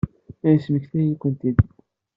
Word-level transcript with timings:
Aya 0.43 0.53
yesmektay-iyi-kent-id. 0.55 1.57